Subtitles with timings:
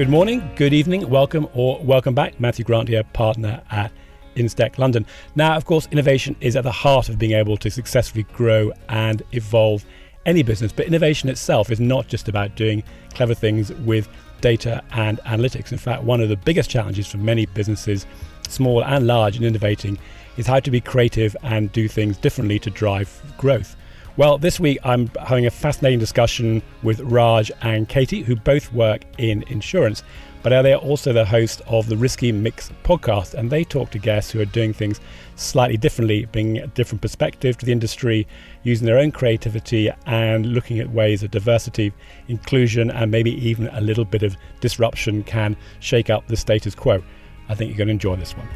[0.00, 2.40] Good morning, good evening, welcome or welcome back.
[2.40, 3.92] Matthew Grant here, partner at
[4.34, 5.04] Instech London.
[5.34, 9.22] Now, of course, innovation is at the heart of being able to successfully grow and
[9.32, 9.84] evolve
[10.24, 12.82] any business, but innovation itself is not just about doing
[13.12, 14.08] clever things with
[14.40, 15.70] data and analytics.
[15.70, 18.06] In fact, one of the biggest challenges for many businesses,
[18.48, 19.98] small and large, in innovating
[20.38, 23.76] is how to be creative and do things differently to drive growth.
[24.16, 29.02] Well, this week I'm having a fascinating discussion with Raj and Katie, who both work
[29.18, 30.02] in insurance,
[30.42, 33.98] but are they're also the host of the Risky Mix podcast, and they talk to
[33.98, 35.00] guests who are doing things
[35.36, 38.26] slightly differently, bringing a different perspective to the industry,
[38.64, 41.92] using their own creativity, and looking at ways that diversity,
[42.26, 47.02] inclusion, and maybe even a little bit of disruption can shake up the status quo.
[47.48, 48.48] I think you're going to enjoy this one.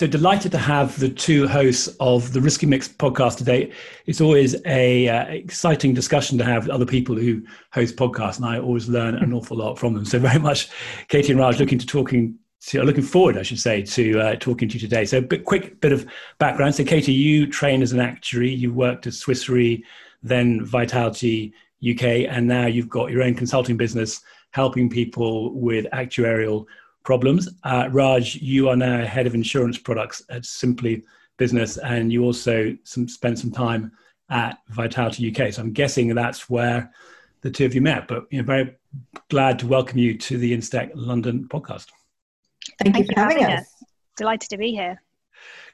[0.00, 3.70] So delighted to have the two hosts of the Risky Mix podcast today.
[4.06, 7.42] It's always a uh, exciting discussion to have with other people who
[7.74, 10.06] host podcasts, and I always learn an awful lot from them.
[10.06, 10.70] So very much,
[11.08, 14.70] Katie and Raj, looking to talking to, looking forward, I should say, to uh, talking
[14.70, 15.04] to you today.
[15.04, 16.06] So a quick bit of
[16.38, 16.76] background.
[16.76, 18.54] So Katie, you trained as an actuary.
[18.54, 19.84] You worked at Swiss Re,
[20.22, 21.52] then Vitality
[21.86, 26.64] UK, and now you've got your own consulting business helping people with actuarial
[27.10, 27.48] problems.
[27.64, 31.02] Uh, Raj, you are now head of insurance products at Simply
[31.38, 33.90] Business, and you also some, spent some time
[34.30, 35.52] at Vitality UK.
[35.52, 36.92] So I'm guessing that's where
[37.40, 38.06] the two of you met.
[38.06, 38.76] But you know, very
[39.28, 41.86] glad to welcome you to the Instech London podcast.
[42.80, 43.62] Thank, Thank you for having, having us.
[43.62, 43.84] us.
[44.16, 45.02] Delighted to be here.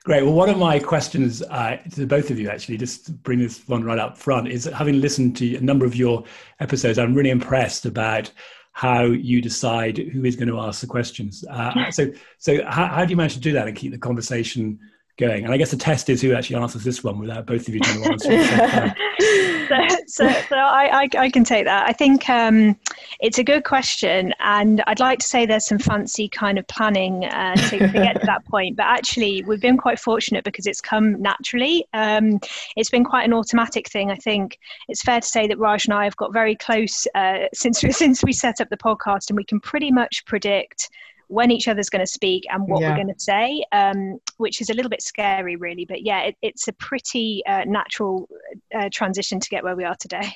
[0.04, 0.22] Great.
[0.22, 3.68] Well, one of my questions uh, to both of you, actually, just to bring this
[3.68, 6.24] one right up front, is having listened to a number of your
[6.60, 8.32] episodes, I'm really impressed about
[8.76, 11.42] how you decide who is going to ask the questions.
[11.50, 14.78] Uh, so, so how, how, do you manage to do that and keep the conversation
[15.16, 15.44] going?
[15.44, 17.80] And I guess the test is who actually answers this one without both of you
[17.80, 18.94] trying to answer
[19.68, 21.88] so, so, so I, I, I, can take that.
[21.88, 22.76] I think um,
[23.20, 27.24] it's a good question, and I'd like to say there's some fancy kind of planning
[27.24, 28.76] uh, to, to, get to that point.
[28.76, 31.86] But actually, we've been quite fortunate because it's come naturally.
[31.92, 32.40] Um,
[32.76, 34.10] it's been quite an automatic thing.
[34.10, 37.46] I think it's fair to say that Raj and I have got very close uh,
[37.54, 40.90] since since we set up the podcast, and we can pretty much predict
[41.28, 42.90] when each other's going to speak and what yeah.
[42.90, 45.84] we're going to say, um, which is a little bit scary, really.
[45.84, 48.28] But yeah, it, it's a pretty uh, natural
[48.74, 50.32] uh, transition to get where we are today.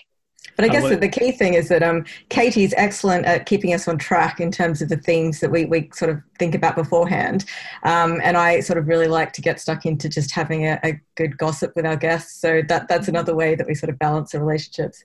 [0.57, 3.87] But I guess that the key thing is that um, Katie's excellent at keeping us
[3.89, 7.45] on track in terms of the themes that we, we sort of think about beforehand.
[7.83, 11.01] Um, and I sort of really like to get stuck into just having a, a,
[11.15, 12.41] good gossip with our guests.
[12.41, 15.05] So that, that's another way that we sort of balance the relationships.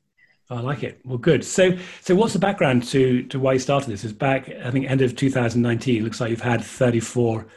[0.49, 0.99] I like it.
[1.03, 1.43] Well, good.
[1.43, 4.03] So, so what's the background to to why you started this?
[4.03, 6.03] Is back, I think, end of 2019.
[6.03, 7.47] Looks like you've had 34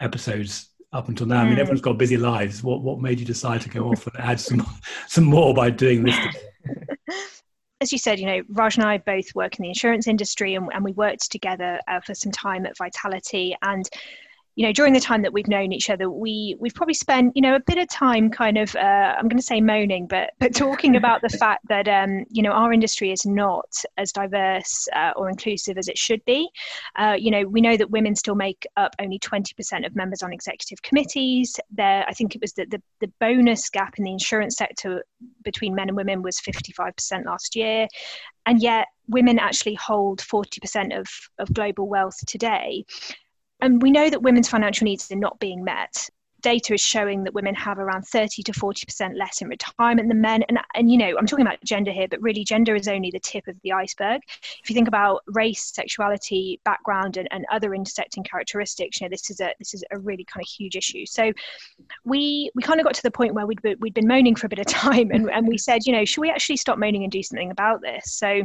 [0.00, 1.36] episodes up until now.
[1.36, 1.40] Mm.
[1.40, 1.60] I mean, hmm.
[1.60, 2.62] everyone's got busy lives.
[2.62, 4.64] What what made you decide to go off and add some
[5.08, 6.16] some more by doing this?
[7.80, 10.68] As you said, you know, Raj and I both work in the insurance industry, and,
[10.72, 13.54] and we worked together uh, for some time at Vitality.
[13.60, 13.86] And
[14.56, 17.42] you know during the time that we've known each other we we've probably spent you
[17.42, 20.54] know a bit of time kind of uh, i'm going to say moaning but but
[20.54, 23.68] talking about the fact that um, you know our industry is not
[23.98, 26.48] as diverse uh, or inclusive as it should be.
[26.96, 30.32] Uh, you know we know that women still make up only 20% of members on
[30.32, 31.60] executive committees.
[31.70, 35.04] There i think it was that the, the bonus gap in the insurance sector
[35.42, 37.86] between men and women was 55% last year.
[38.46, 41.06] And yet women actually hold 40% of,
[41.38, 42.84] of global wealth today
[43.60, 46.08] and we know that women's financial needs are not being met.
[46.42, 50.44] Data is showing that women have around 30 to 40% less in retirement than men.
[50.48, 53.18] And, and, you know, I'm talking about gender here, but really gender is only the
[53.18, 54.20] tip of the iceberg.
[54.62, 59.30] If you think about race, sexuality, background, and, and other intersecting characteristics, you know, this
[59.30, 61.06] is a this is a really kind of huge issue.
[61.06, 61.32] So
[62.04, 64.50] we we kind of got to the point where we'd, we'd been moaning for a
[64.50, 67.10] bit of time and, and we said, you know, should we actually stop moaning and
[67.10, 68.12] do something about this?
[68.12, 68.42] So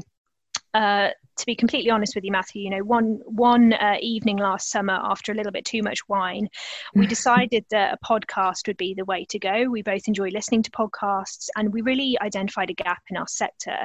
[0.73, 4.69] uh, to be completely honest with you, Matthew, you know, one one uh, evening last
[4.69, 6.47] summer, after a little bit too much wine,
[6.94, 9.65] we decided that a podcast would be the way to go.
[9.69, 13.75] We both enjoy listening to podcasts, and we really identified a gap in our sector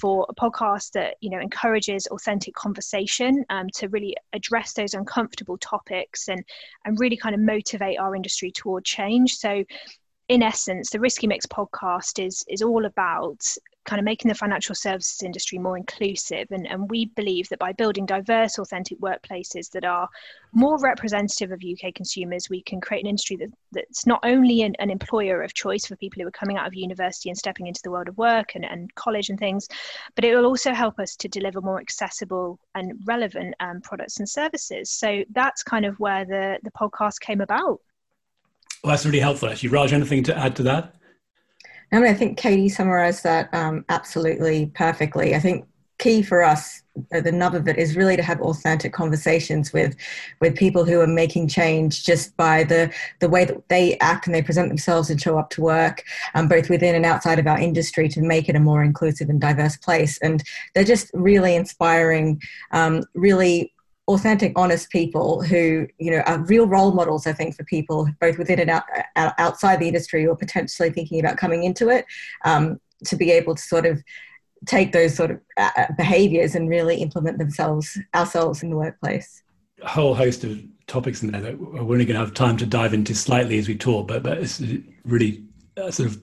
[0.00, 5.58] for a podcast that you know encourages authentic conversation um, to really address those uncomfortable
[5.58, 6.44] topics and
[6.84, 9.34] and really kind of motivate our industry toward change.
[9.34, 9.64] So
[10.28, 13.44] in essence, the Risky Mix podcast is is all about
[13.84, 16.48] kind of making the financial services industry more inclusive.
[16.50, 20.08] And, and we believe that by building diverse, authentic workplaces that are
[20.52, 24.74] more representative of UK consumers, we can create an industry that, that's not only an,
[24.78, 27.80] an employer of choice for people who are coming out of university and stepping into
[27.84, 29.68] the world of work and, and college and things,
[30.14, 34.28] but it will also help us to deliver more accessible and relevant um, products and
[34.28, 34.90] services.
[34.90, 37.80] So that's kind of where the, the podcast came about.
[38.82, 39.70] Well, that's really helpful, actually.
[39.70, 40.94] Raj, anything to add to that?
[41.92, 45.34] I mean, I think Katie summarized that um, absolutely perfectly.
[45.34, 45.66] I think
[45.98, 46.82] key for us
[47.12, 49.96] uh, the nub of it is really to have authentic conversations with
[50.40, 54.34] with people who are making change just by the the way that they act and
[54.34, 56.04] they present themselves and show up to work
[56.34, 59.40] um, both within and outside of our industry to make it a more inclusive and
[59.40, 60.42] diverse place and
[60.74, 62.40] they're just really inspiring
[62.72, 63.72] um, really
[64.08, 68.36] authentic honest people who you know are real role models i think for people both
[68.36, 68.82] within and out,
[69.16, 72.04] outside the industry or potentially thinking about coming into it
[72.44, 74.02] um, to be able to sort of
[74.66, 79.42] take those sort of uh, uh, behaviors and really implement themselves ourselves in the workplace
[79.82, 82.66] a whole host of topics in there that we're only going to have time to
[82.66, 84.62] dive into slightly as we talk but, but it's
[85.04, 85.42] really
[85.78, 86.22] uh, sort of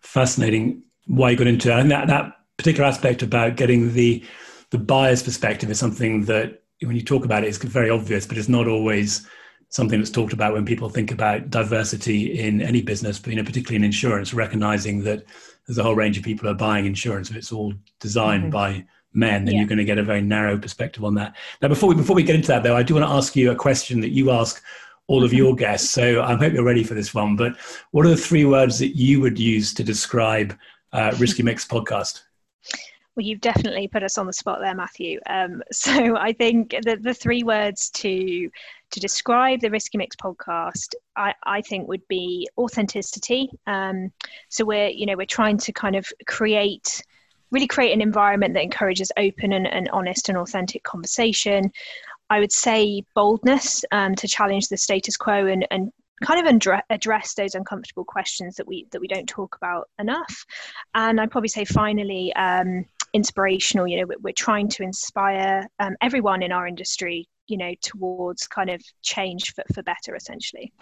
[0.00, 1.80] fascinating why you got into it.
[1.80, 4.22] and that, that particular aspect about getting the
[4.70, 8.36] the buyer's perspective is something that when you talk about it it's very obvious but
[8.38, 9.26] it's not always
[9.72, 13.42] something that's talked about when people think about diversity in any business, but you know,
[13.42, 15.24] particularly in insurance, recognizing that
[15.66, 17.30] there's a whole range of people who are buying insurance.
[17.30, 18.50] If it's all designed mm-hmm.
[18.50, 18.84] by
[19.14, 19.60] men, then yeah.
[19.60, 21.34] you're going to get a very narrow perspective on that.
[21.62, 23.50] Now, before we before we get into that, though, I do want to ask you
[23.50, 24.62] a question that you ask
[25.06, 25.88] all of your guests.
[25.88, 27.34] So I hope you're ready for this one.
[27.36, 27.56] But
[27.92, 30.54] what are the three words that you would use to describe
[30.92, 32.22] uh, Risky Mix podcast?
[33.14, 35.20] Well, you've definitely put us on the spot there, Matthew.
[35.28, 38.50] Um, so I think the, the three words to
[38.90, 43.48] to describe the Risky Mix podcast, I, I think would be authenticity.
[43.66, 44.12] Um,
[44.48, 47.02] so we're you know we're trying to kind of create
[47.50, 51.70] really create an environment that encourages open and, and honest and authentic conversation.
[52.30, 55.92] I would say boldness um, to challenge the status quo and, and
[56.22, 60.44] kind of address those uncomfortable questions that we that we don't talk about enough.
[60.94, 63.86] And I'd probably say finally, um, inspirational.
[63.86, 67.28] You know, we're, trying to inspire um, everyone in our industry.
[67.48, 70.72] You know, towards kind of change for, for better, essentially.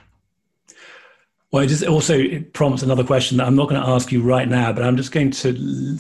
[1.51, 4.47] Well, it just also prompts another question that I'm not going to ask you right
[4.47, 5.99] now, but I'm just going to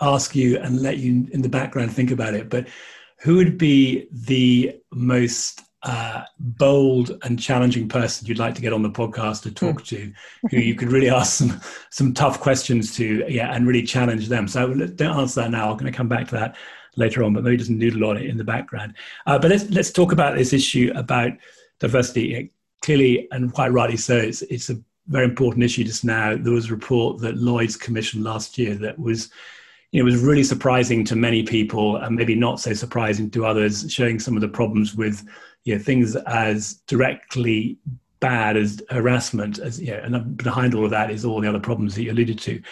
[0.00, 2.48] ask you and let you in the background think about it.
[2.48, 2.68] But
[3.18, 8.82] who would be the most uh, bold and challenging person you'd like to get on
[8.82, 9.84] the podcast to talk hmm.
[9.84, 10.12] to,
[10.50, 14.46] who you could really ask some some tough questions to, yeah, and really challenge them.
[14.46, 15.70] So don't answer that now.
[15.70, 16.56] I'm going to come back to that
[16.96, 18.94] later on, but maybe just noodle on it in the background.
[19.26, 21.32] Uh, but let's let's talk about this issue about
[21.80, 22.52] diversity.
[22.82, 26.36] Clearly, and quite rightly so, it's it's a very important issue just now.
[26.36, 29.30] There was a report that Lloyd's commissioned last year that was
[29.92, 34.18] it was really surprising to many people and maybe not so surprising to others, showing
[34.18, 35.26] some of the problems with
[35.64, 37.78] you know, things as directly
[38.20, 41.60] bad as harassment, as you know, and behind all of that is all the other
[41.60, 42.62] problems that you alluded to.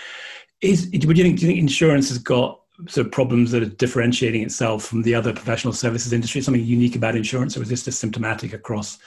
[0.60, 1.38] Is would you think?
[1.38, 5.14] Do you think insurance has got sort of problems that are differentiating itself from the
[5.14, 6.40] other professional services industry?
[6.40, 8.98] Something unique about insurance, or is this just symptomatic across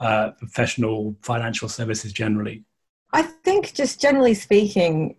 [0.00, 2.64] uh, professional financial services generally?
[3.12, 5.16] I think, just generally speaking,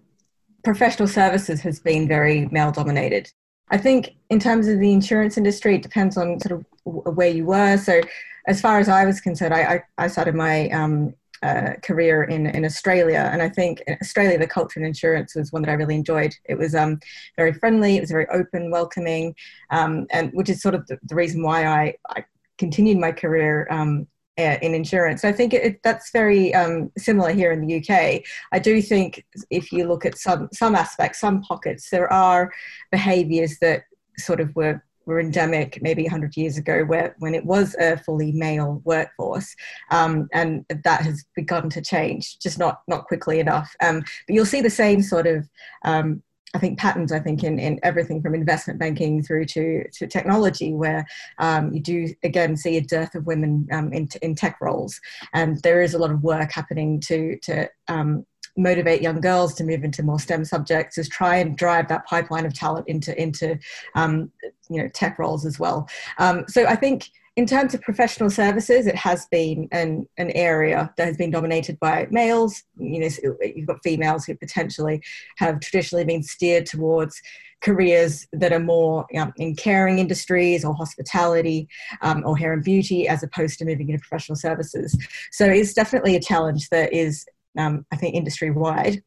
[0.64, 3.32] professional services has been very male dominated.
[3.72, 7.46] I think in terms of the insurance industry, it depends on sort of where you
[7.46, 7.78] were.
[7.78, 8.02] So,
[8.48, 12.48] as far as I was concerned, I, I, I started my um, uh, career in,
[12.48, 13.30] in Australia.
[13.32, 16.36] And I think in Australia, the culture in insurance was one that I really enjoyed.
[16.46, 17.00] It was um,
[17.38, 19.36] very friendly, it was very open, welcoming,
[19.70, 22.26] um, and which is sort of the, the reason why I, I,
[22.58, 25.24] continued my career um, uh, in insurance.
[25.24, 28.24] I think it, that's very um, similar here in the UK.
[28.52, 32.52] I do think if you look at some some aspects, some pockets, there are
[32.92, 33.84] behaviours that
[34.18, 38.32] sort of were were endemic maybe 100 years ago where when it was a fully
[38.32, 39.56] male workforce
[39.90, 44.46] um, and that has begun to change just not not quickly enough um, but you'll
[44.46, 45.50] see the same sort of
[45.84, 46.22] um,
[46.54, 50.74] I think patterns, I think, in, in everything from investment banking through to, to technology,
[50.74, 51.06] where
[51.38, 55.00] um, you do again see a dearth of women um, in, in tech roles.
[55.34, 58.26] And there is a lot of work happening to, to um,
[58.58, 62.46] motivate young girls to move into more STEM subjects, is try and drive that pipeline
[62.46, 63.58] of talent into, into
[63.96, 64.32] um,
[64.70, 65.88] you know, tech roles as well.
[66.18, 70.94] Um, so I think in terms of professional services, it has been an, an area
[70.98, 72.64] that has been dominated by males.
[72.78, 73.10] You know,
[73.56, 75.02] you've got females who potentially
[75.38, 77.22] have traditionally been steered towards
[77.62, 81.70] careers that are more um, in caring industries or hospitality
[82.02, 84.98] um, or hair and beauty as opposed to moving into professional services.
[85.32, 87.26] So it's definitely a challenge that is,
[87.58, 89.02] um, I think, industry wide.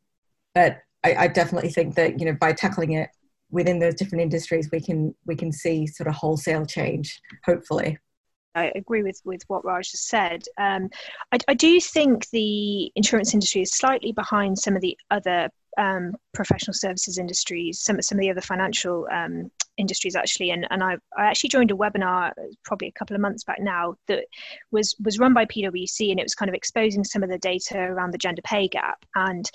[0.55, 3.11] But I, I definitely think that, you know, by tackling it
[3.51, 7.99] within those different industries, we can, we can see sort of wholesale change, hopefully.
[8.55, 10.45] I agree with, with what Raj has said.
[10.59, 10.91] Um,
[11.33, 16.15] I, I, do think the insurance industry is slightly behind some of the other um,
[16.35, 20.97] professional services industries, some, some of the other financial um, industries actually, and, and I,
[21.17, 22.33] I actually joined a webinar
[22.65, 24.25] probably a couple of months back now that
[24.71, 27.79] was was run by PwC, and it was kind of exposing some of the data
[27.79, 29.05] around the gender pay gap.
[29.15, 29.51] And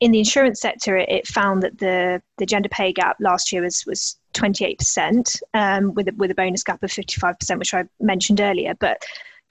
[0.00, 3.62] in the insurance sector, it, it found that the the gender pay gap last year
[3.62, 8.40] was was 28% um, with a, with a bonus gap of 55%, which I mentioned
[8.40, 9.02] earlier, but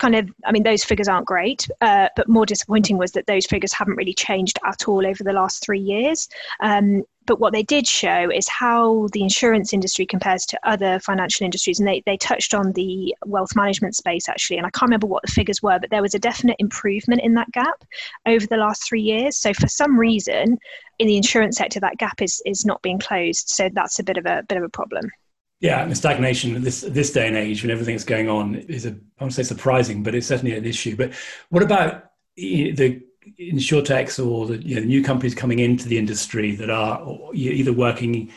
[0.02, 3.46] kind of, I mean, those figures aren't great, uh, but more disappointing was that those
[3.46, 6.28] figures haven't really changed at all over the last three years.
[6.60, 11.46] Um, but what they did show is how the insurance industry compares to other financial
[11.46, 11.78] industries.
[11.80, 14.58] And they, they touched on the wealth management space actually.
[14.58, 17.36] And I can't remember what the figures were, but there was a definite improvement in
[17.36, 17.86] that gap
[18.26, 19.38] over the last three years.
[19.38, 20.58] So for some reason,
[20.98, 23.50] in the insurance sector, that gap is, is not being closed.
[23.50, 25.12] So that's a bit of a bit of a problem.
[25.62, 28.88] Yeah, and stagnation at this this day and age when everything that's going on is
[28.88, 30.96] a I won't say surprising, but it's certainly an issue.
[30.96, 31.14] But
[31.50, 33.04] what about the
[33.40, 38.32] insurtechs or the you know, new companies coming into the industry that are either working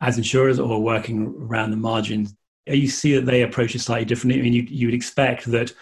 [0.00, 2.34] as insurers or working around the margins?
[2.66, 4.40] You see that they approach it slightly differently.
[4.40, 5.74] I mean, you you would expect that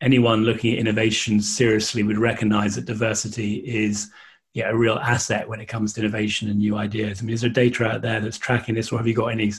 [0.00, 4.08] anyone looking at innovation seriously would recognize that diversity is
[4.54, 7.20] yeah, a real asset when it comes to innovation and new ideas.
[7.20, 9.52] I mean, is there data out there that's tracking this, or have you got any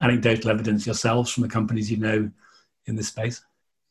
[0.00, 2.30] anecdotal evidence yourselves from the companies you know
[2.86, 3.42] in this space?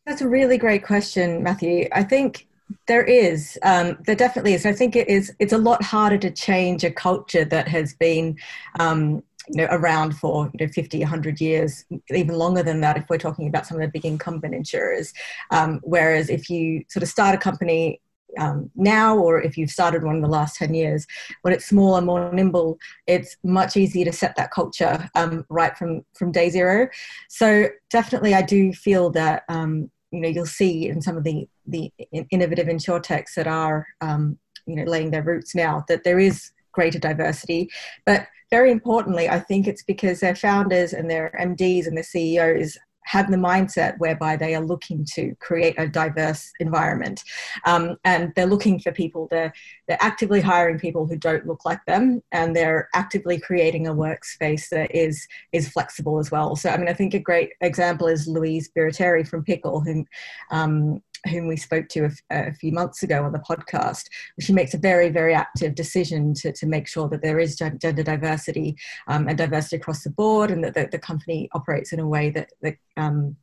[0.05, 1.87] That's a really great question, Matthew.
[1.91, 2.47] I think
[2.87, 3.57] there is.
[3.63, 4.65] Um, there definitely is.
[4.65, 5.33] I think it is.
[5.39, 8.37] It's a lot harder to change a culture that has been,
[8.79, 12.97] um, you know, around for you know 50, 100 years, even longer than that.
[12.97, 15.13] If we're talking about some of the big incumbent insurers,
[15.51, 18.01] um, whereas if you sort of start a company
[18.39, 21.07] um, now or if you've started one in the last 10 years
[21.41, 26.01] when it's smaller more nimble it's much easier to set that culture um, right from
[26.13, 26.87] from day zero.
[27.29, 31.47] So definitely i do feel that um, you know you'll see in some of the
[31.65, 31.91] the
[32.31, 36.99] innovative insurtechs that are um, you know laying their roots now that there is greater
[36.99, 37.69] diversity.
[38.05, 42.77] But very importantly i think it's because their founders and their mds and their ceos
[43.07, 47.23] have the mindset whereby they are looking to create a diverse environment.
[47.65, 49.53] Um, and they're looking for people they're,
[49.87, 54.67] they're actively hiring people who don't look like them and they're actively creating a workspace
[54.69, 56.55] that is is flexible as well.
[56.55, 60.05] So i mean i think a great example is louise Birritteri from Pikl who
[60.51, 64.05] um, whom we spoke to a, a, few months ago on the podcast,
[64.39, 67.91] she makes a very, very active decision to, to make sure that there is gender
[67.91, 68.75] diversity
[69.07, 72.29] um, and diversity across the board and that the, the company operates in a way
[72.29, 73.35] that, that um,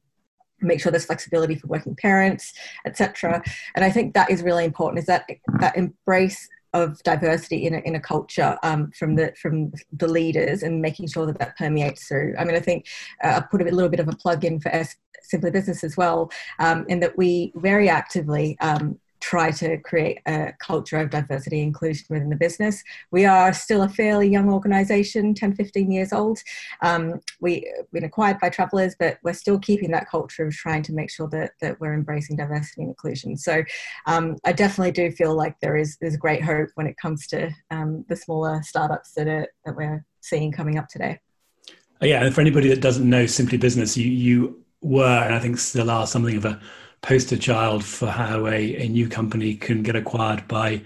[0.60, 2.52] make sure there's flexibility for working parents,
[2.86, 3.42] etc.
[3.74, 5.28] And I think that is really important is that
[5.60, 10.62] that embrace of diversity in a, in a culture um, from the from the leaders
[10.62, 12.34] and making sure that that permeates through.
[12.38, 12.86] I mean, I think
[13.22, 15.96] uh, I'll put a little bit of a plug in for S- Simply Business as
[15.96, 21.60] well, um, in that we very actively um, try to create a culture of diversity
[21.60, 22.82] and inclusion within the business.
[23.10, 26.38] We are still a fairly young organization, 10, 15 years old.
[26.82, 30.92] Um, we've been acquired by Travelers, but we're still keeping that culture of trying to
[30.92, 33.38] make sure that, that we're embracing diversity and inclusion.
[33.38, 33.64] So
[34.06, 37.50] um, I definitely do feel like there is there's great hope when it comes to
[37.70, 41.18] um, the smaller startups that, are, that we're seeing coming up today.
[42.02, 45.56] Yeah, and for anybody that doesn't know Simply Business, you, you were, and I think
[45.56, 46.60] still are, something of a
[47.04, 50.80] poster child for how a, a new company can get acquired by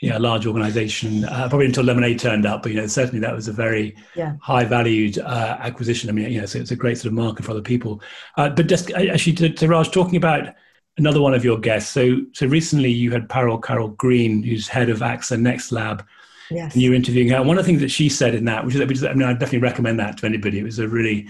[0.00, 1.24] you know, a large organization.
[1.24, 4.36] Uh, probably until Lemonade turned up, but you know certainly that was a very yeah.
[4.40, 6.08] high valued uh, acquisition.
[6.08, 8.00] I mean, you know, so it's a great sort of market for other people.
[8.36, 10.54] Uh, but just uh, actually, to, to, Raj, talking about
[10.98, 11.90] another one of your guests.
[11.90, 16.06] So so recently you had Parul Kaul-Green, who's head of AXA Next Lab.
[16.50, 16.74] Yes.
[16.74, 17.42] And you were interviewing her.
[17.42, 19.26] One of the things that she said in that, which is, which is I mean,
[19.26, 20.60] I definitely recommend that to anybody.
[20.60, 21.26] It was a really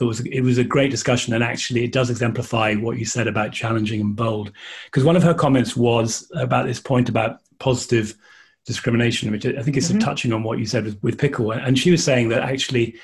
[0.00, 3.26] it was it was a great discussion, and actually, it does exemplify what you said
[3.26, 4.52] about challenging and bold.
[4.86, 8.14] Because one of her comments was about this point about positive
[8.66, 9.98] discrimination, which I think is mm-hmm.
[9.98, 12.98] touching on what you said with, with Pikl, and she was saying that actually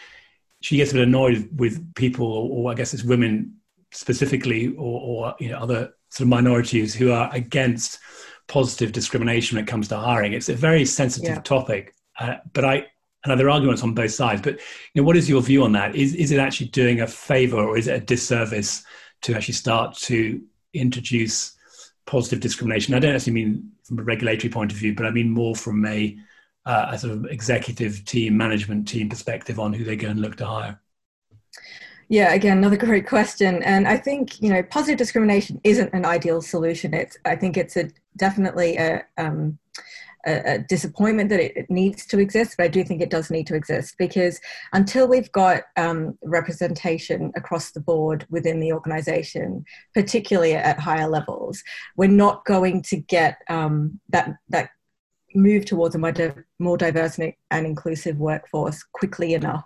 [0.61, 3.57] she gets a bit annoyed with people, or, I guess it's women
[3.93, 7.99] specifically, or, or you know other sort of minorities who are against
[8.49, 10.33] positive discrimination when it comes to hiring.
[10.33, 11.41] It's a very sensitive yeah.
[11.41, 12.87] topic, uh, but I
[13.31, 14.43] and there are arguments on both sides.
[14.43, 14.55] But
[14.95, 15.95] you know, what is your view on that?
[15.95, 18.85] Is is it actually doing a favor or is it a disservice
[19.23, 20.41] to actually start to
[20.75, 21.57] introduce
[22.07, 22.95] positive discrimination?
[22.95, 25.85] I don't actually mean from a regulatory point of view, but I mean more from
[25.87, 26.17] a,
[26.65, 30.47] uh, sort of executive team, management team perspective on who they go and look to
[30.47, 30.81] hire.
[32.09, 33.63] Yeah, again, another great question.
[33.63, 36.95] And I think, you know, positive discrimination isn't an ideal solution.
[36.95, 39.59] It's, I think it's a definitely a, um,
[40.27, 43.47] a, a disappointment that it, needs to exist, but I do think it does need
[43.49, 44.41] to exist because
[44.73, 49.65] until we've got um, representation across the board within the organization,
[49.95, 51.63] particularly at higher levels,
[51.97, 54.71] we're not going to get um, that that
[55.35, 56.15] move towards a more,
[56.59, 59.65] more diverse and inclusive workforce quickly enough.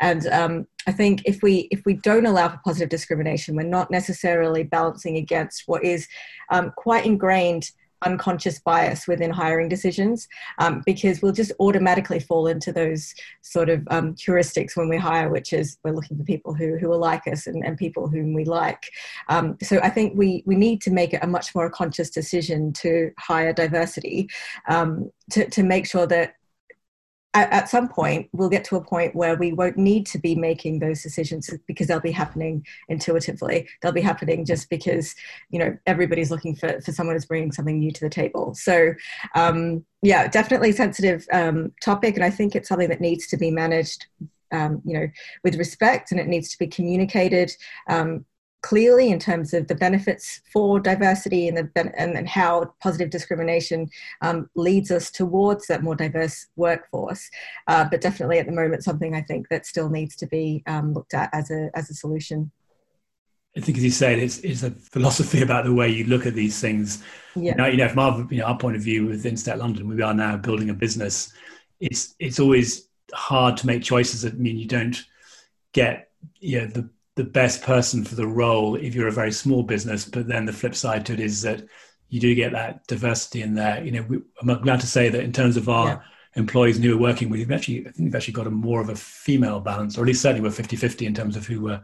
[0.00, 3.90] And um, I think if we if we don't allow for positive discrimination, we're not
[3.90, 6.08] necessarily balancing against what is
[6.50, 7.70] um, quite ingrained
[8.04, 10.28] unconscious bias within hiring decisions
[10.58, 15.28] um, because we'll just automatically fall into those sort of um, heuristics when we hire,
[15.28, 18.34] which is we're looking for people who, who are like us and, and people whom
[18.34, 18.90] we like.
[19.28, 22.72] Um, so I think we, we need to make it a much more conscious decision
[22.74, 24.28] to hire diversity
[24.68, 26.34] um, to, to make sure that
[27.34, 30.34] at, at, some point we'll get to a point where we won't need to be
[30.34, 33.68] making those decisions because they'll be happening intuitively.
[33.80, 35.14] They'll be happening just because
[35.50, 38.54] you know everybody's looking for, for someone who's bringing something new to the table.
[38.54, 38.94] So
[39.34, 43.50] um, yeah definitely sensitive um, topic and i think it's something that needs to be
[43.50, 44.06] managed
[44.50, 45.06] um, you know
[45.44, 47.50] with respect and it needs to be communicated
[47.88, 48.24] um,
[48.62, 53.90] clearly in terms of the benefits for diversity and, the, and, and how positive discrimination
[54.22, 57.28] um, leads us towards that more diverse workforce.
[57.66, 60.94] Uh, but definitely at the moment, something I think that still needs to be um,
[60.94, 62.50] looked at as a, as a solution.
[63.56, 66.34] I think, as you said, it's, it's a philosophy about the way you look at
[66.34, 67.02] these things.
[67.34, 67.54] Yeah.
[67.54, 70.00] Now, you know, from our, you know, our point of view with Instech London, we
[70.00, 71.32] are now building a business.
[71.80, 75.04] It's it's always hard to make choices that mean you don't
[75.72, 79.62] get you know, the the best person for the role if you're a very small
[79.62, 80.04] business.
[80.04, 81.62] But then the flip side to it is that
[82.08, 83.84] you do get that diversity in there.
[83.84, 86.00] You know, we, I'm glad to say that in terms of our yeah.
[86.36, 88.88] employees who we're working with, we've actually, I think we've actually got a more of
[88.88, 91.80] a female balance, or at least certainly we're 50 50 in terms of who we're,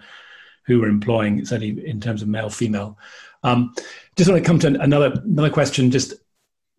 [0.67, 2.99] who we're employing, certainly in terms of male female.
[3.43, 3.75] Um,
[4.17, 6.15] just want to come to another, another question, just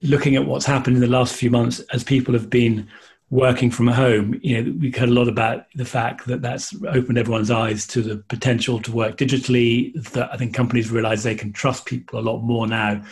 [0.02, 2.88] looking at what's happened in the last few months as people have been
[3.32, 7.18] working from home, you know, we've heard a lot about the fact that that's opened
[7.18, 9.94] everyone's eyes to the potential to work digitally.
[10.12, 13.04] That I think companies realize they can trust people a lot more now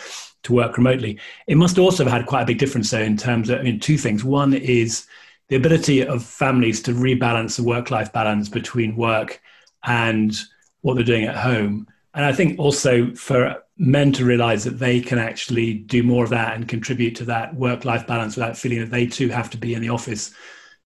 [0.44, 1.20] to work remotely.
[1.48, 3.80] It must also have had quite a big difference, though, in terms of I mean,
[3.80, 4.24] two things.
[4.24, 5.06] One is
[5.50, 9.42] the ability of families to rebalance the work-life balance between work
[9.86, 10.36] and
[10.82, 11.88] what they're doing at home.
[12.14, 16.29] And I think also for men to realize that they can actually do more of
[16.31, 19.57] that and contribute to that work life balance without feeling that they too have to
[19.57, 20.33] be in the office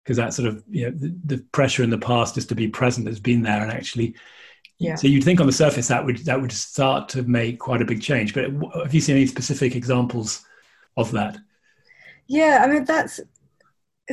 [0.04, 2.68] because that sort of you know the, the, pressure in the past is to be
[2.68, 4.14] present has been there and actually
[4.78, 4.96] yeah.
[4.96, 7.86] so you'd think on the surface that would that would start to make quite a
[7.86, 10.44] big change but have you seen any specific examples
[10.98, 11.38] of that
[12.28, 13.22] yeah i mean that's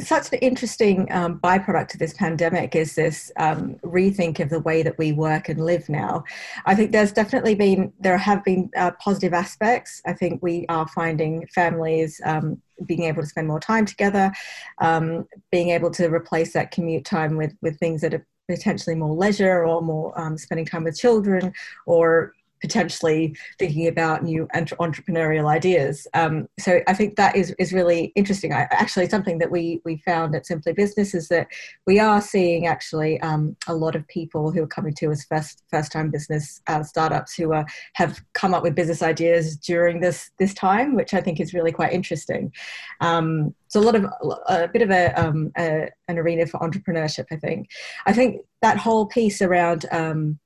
[0.06, 4.82] such an interesting um, byproduct of this pandemic is this um, rethink of the way
[4.82, 6.24] that we work and live now.
[6.66, 10.02] I think there's definitely been, there have been uh, positive aspects.
[10.06, 14.32] I think we are finding families um, being able to spend more time together,
[14.78, 19.14] um, being able to replace that commute time with, with things that are potentially more
[19.14, 21.52] leisure or more um, spending time with children
[21.86, 26.06] or potentially thinking about new entrepreneurial ideas.
[26.14, 28.52] Um, so I think that is, is really interesting.
[28.52, 31.48] I, actually, something that we, we found at Simply Business is that
[31.86, 35.62] we are seeing actually um, a lot of people who are coming to us first
[35.70, 40.30] first time business uh, startups who are, have come up with business ideas during this
[40.38, 42.52] this time, which I think is really quite interesting.
[43.00, 44.04] Um, so a lot of
[44.48, 47.26] a bit of a, um, a, an arena for entrepreneurship.
[47.30, 47.68] I think.
[48.06, 50.38] I think that whole piece around um,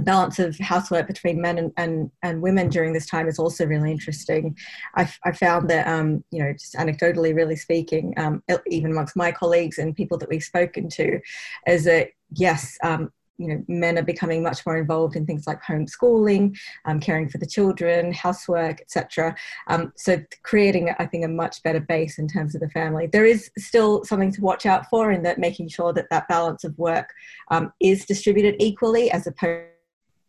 [0.00, 3.90] balance of housework between men and, and, and women during this time is also really
[3.90, 4.56] interesting.
[4.96, 9.32] I, I found that, um, you know, just anecdotally, really speaking, um, even amongst my
[9.32, 11.20] colleagues and people that we've spoken to,
[11.66, 15.60] is that yes, um, you know, men are becoming much more involved in things like
[15.62, 19.34] homeschooling, um, caring for the children, housework, etc.
[19.66, 23.08] Um, so creating, I think, a much better base in terms of the family.
[23.08, 26.62] There is still something to watch out for in that making sure that that balance
[26.62, 27.08] of work
[27.50, 29.71] um, is distributed equally as opposed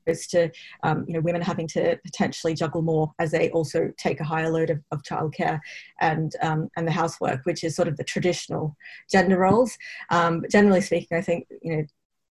[0.07, 0.49] as to
[0.83, 4.49] um, you know women having to potentially juggle more as they also take a higher
[4.49, 5.59] load of, of childcare
[6.01, 8.75] and um, and the housework, which is sort of the traditional
[9.11, 9.77] gender roles.
[10.09, 11.83] Um, but generally speaking, I think you know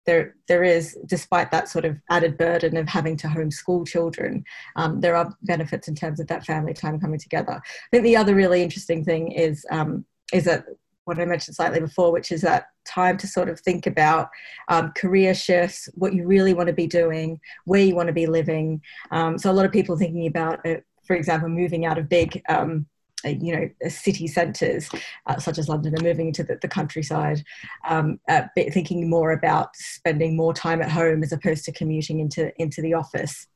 [0.07, 4.45] there there is, despite that sort of added burden of having to homeschool children,
[4.77, 7.53] um, there are benefits in terms of that family time coming together.
[7.55, 10.65] I think the other really interesting thing is um, is that
[11.07, 14.29] what I mentioned slightly before, which is that time to sort of think about
[14.69, 18.27] um, career shifts, what you really want to be doing, where you want to be
[18.27, 18.83] living.
[19.11, 22.42] Um, so a lot of people thinking about, it, for example, moving out of big,
[22.49, 22.87] um,
[23.25, 24.90] uh, you know, city centres
[25.27, 27.42] uh, such as London and moving into the, the countryside,
[27.88, 32.53] um, uh, thinking more about spending more time at home as opposed to commuting into
[32.61, 33.47] into the office.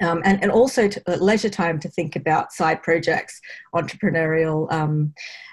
[0.00, 3.40] Um, and, and also to, uh, leisure time to think about side projects,
[3.74, 5.12] entrepreneurial um,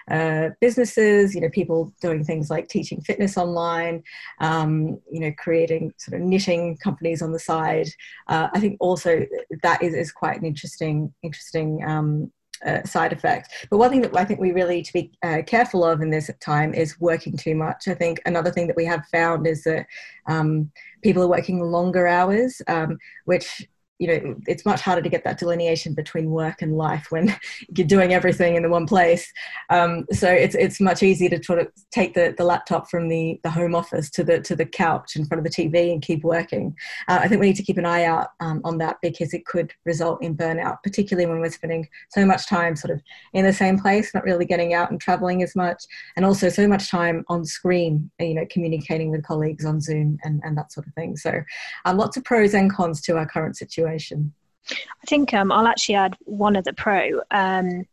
[0.09, 4.03] uh, businesses, you know, people doing things like teaching fitness online,
[4.39, 7.87] um, you know, creating sort of knitting companies on the side.
[8.27, 9.25] Uh, I think also
[9.63, 12.31] that is, is quite an interesting, interesting um,
[12.65, 13.67] uh, side effect.
[13.69, 16.09] But one thing that I think we really need to be uh, careful of in
[16.09, 17.87] this time is working too much.
[17.87, 19.87] I think another thing that we have found is that
[20.27, 20.71] um,
[21.03, 23.67] people are working longer hours, um, which
[23.99, 27.35] you know it's much harder to get that delineation between work and life when
[27.75, 29.31] you're doing everything in the one place.
[29.69, 33.39] Um, so it's it's much easier to sort of take the, the laptop from the,
[33.43, 36.23] the home office to the to the couch in front of the tv and keep
[36.23, 36.75] working.
[37.07, 39.45] Uh, i think we need to keep an eye out um, on that because it
[39.45, 43.01] could result in burnout particularly when we're spending so much time sort of
[43.33, 45.83] in the same place not really getting out and traveling as much
[46.15, 50.41] and also so much time on screen you know communicating with colleagues on zoom and,
[50.43, 51.15] and that sort of thing.
[51.15, 51.41] So
[51.85, 54.33] um, lots of pros and cons to our current situation situation?
[54.71, 57.21] I think um, I'll actually add one other pro.
[57.31, 57.85] Um,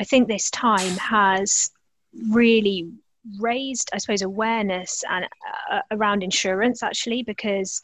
[0.00, 1.70] I think this time has
[2.30, 2.90] really
[3.38, 5.26] raised, I suppose, awareness and
[5.70, 7.80] uh, around insurance actually, because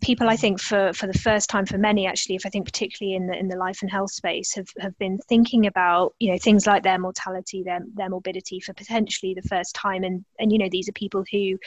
[0.00, 3.16] people, I think, for for the first time for many, actually, if I think particularly
[3.16, 6.38] in the in the life and health space, have have been thinking about you know
[6.38, 10.58] things like their mortality, their their morbidity for potentially the first time, and and you
[10.58, 11.58] know these are people who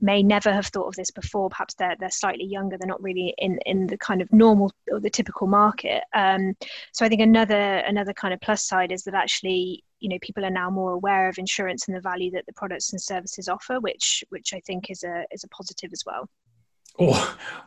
[0.00, 1.48] may never have thought of this before.
[1.50, 2.76] Perhaps they're they're slightly younger.
[2.76, 6.04] They're not really in in the kind of normal or the typical market.
[6.14, 6.56] Um,
[6.92, 10.44] so I think another another kind of plus side is that actually you know people
[10.44, 13.80] are now more aware of insurance and the value that the products and services offer,
[13.80, 16.28] which which I think is a is a positive as well
[16.98, 17.14] or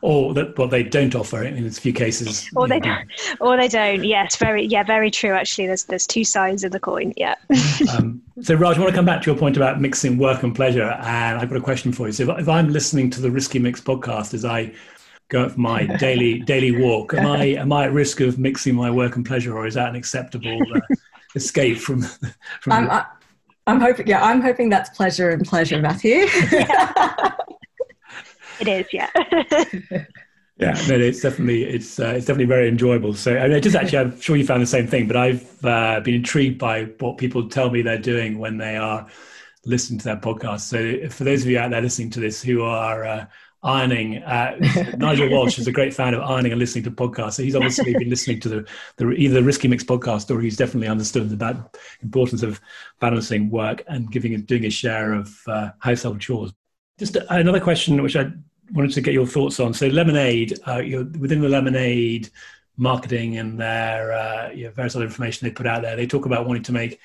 [0.02, 2.48] or that what they don't offer in a few cases.
[2.56, 2.96] Or they know.
[2.96, 3.08] don't
[3.40, 6.80] or they don't yes very yeah very true actually there's there's two sides of the
[6.80, 7.34] coin yeah.
[7.96, 10.54] Um, so raj i want to come back to your point about mixing work and
[10.54, 12.12] pleasure and i've got a question for you.
[12.12, 14.72] So if, if i'm listening to the risky mix podcast as i
[15.28, 18.90] go for my daily daily walk am i am i at risk of mixing my
[18.90, 20.80] work and pleasure or is that an acceptable uh,
[21.34, 22.02] escape from
[22.60, 23.06] from I'm, I,
[23.66, 26.26] I'm hoping yeah i'm hoping that's pleasure and pleasure matthew
[28.60, 29.10] it is, yeah.
[30.60, 33.14] yeah, no, it's definitely it's uh, it's definitely very enjoyable.
[33.14, 36.00] So I mean, just actually, I'm sure you found the same thing, but I've uh,
[36.00, 39.06] been intrigued by what people tell me they're doing when they are
[39.64, 40.60] listening to their podcast.
[40.60, 43.26] So for those of you out there listening to this who are uh,
[43.62, 44.56] ironing, uh,
[44.96, 47.34] Nigel Walsh is a great fan of ironing and listening to podcasts.
[47.34, 50.56] So he's obviously been listening to the, the either the Risky Mix podcast or he's
[50.56, 51.70] definitely understood the
[52.02, 52.60] importance of
[53.00, 56.52] balancing work and giving doing a share of uh, household chores.
[56.98, 58.30] Just another question, which I
[58.72, 59.74] wanted to get your thoughts on.
[59.74, 60.82] So, Lemonade, uh,
[61.18, 62.30] within the Lemonade
[62.76, 66.26] marketing and their uh, you know, various other information they put out there, they talk
[66.26, 67.00] about wanting to make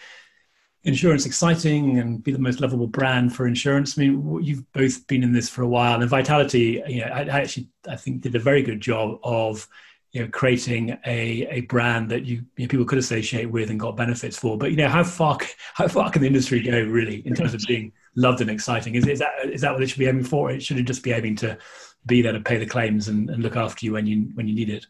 [0.86, 3.98] insurance exciting and be the most lovable brand for insurance.
[3.98, 7.22] I mean, you've both been in this for a while, and Vitality, you know, I,
[7.22, 9.68] I actually I think did a very good job of
[10.12, 13.80] you know creating a, a brand that you, you know, people could associate with and
[13.80, 14.58] got benefits for.
[14.58, 15.40] But you know, how far
[15.74, 18.96] how far can the industry go really in terms of being loved and exciting.
[18.96, 20.52] Is, is that is that what it should be aiming for?
[20.52, 21.58] It should just be aiming to
[22.06, 24.56] be there to pay the claims and, and look after you when you when you
[24.56, 24.86] need it.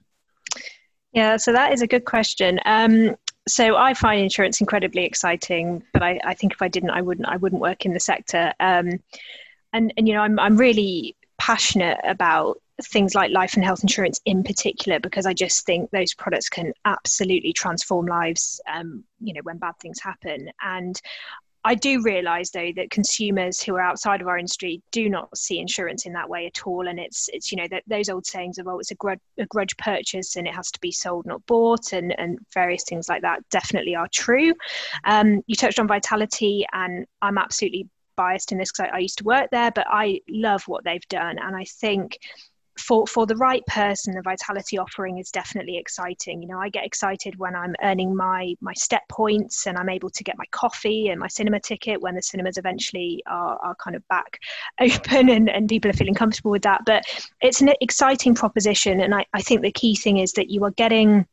[1.14, 2.60] Yeah, so that is a good question.
[2.66, 3.16] Um,
[3.48, 7.28] so I find insurance incredibly exciting, but I, I, think if I didn't, I wouldn't.
[7.28, 8.54] I wouldn't work in the sector.
[8.60, 9.00] Um,
[9.72, 14.20] and and you know, I'm I'm really passionate about things like life and health insurance
[14.26, 18.60] in particular because I just think those products can absolutely transform lives.
[18.74, 21.00] Um, you know, when bad things happen, and
[21.66, 25.58] I do realise though that consumers who are outside of our industry do not see
[25.58, 28.60] insurance in that way at all, and it's it's you know that those old sayings
[28.60, 31.44] of oh it's a grudge, a grudge purchase and it has to be sold not
[31.48, 34.54] bought and and various things like that definitely are true.
[35.06, 39.18] Um, you touched on vitality, and I'm absolutely biased in this because I, I used
[39.18, 42.20] to work there, but I love what they've done, and I think
[42.78, 46.42] for for the right person the vitality offering is definitely exciting.
[46.42, 50.10] You know i get excited when i'm earning my my step points and i'm able
[50.10, 53.96] to get my coffee and my cinema ticket when the cinemas eventually are, are kind
[53.96, 54.40] of back
[54.80, 56.82] open and, and people are feeling comfortable with that.
[56.86, 57.04] But
[57.42, 60.72] it's an exciting proposition and I, I think the key thing is that you are
[60.72, 61.26] getting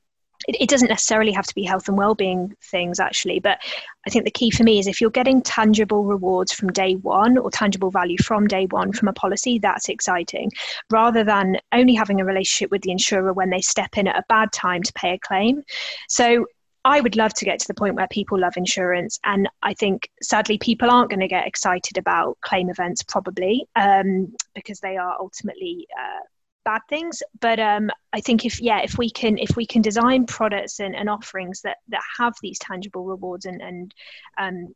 [0.49, 3.59] it, it doesn't necessarily have to be health and well-being things actually but
[4.07, 7.39] i think the key for me is if you're getting tangible rewards from day one
[7.39, 10.51] or tangible value from day one from a policy that's exciting.
[10.91, 14.25] Rather than only having a relationship with the insurer when they step in at a
[14.29, 15.63] bad time to pay a claim.
[16.09, 16.47] So
[16.85, 20.11] I would love to get to the point where people love insurance, and I think
[20.21, 25.17] sadly people aren't going to get excited about claim events probably um, because they are
[25.21, 26.25] ultimately uh,
[26.65, 30.27] bad things but um, i think if yeah if we can if we can design
[30.27, 33.95] products and, and offerings that that have these tangible rewards and and
[34.39, 34.69] um,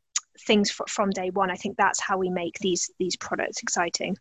[0.47, 4.17] things fr- from day one i think that's how we make these these products exciting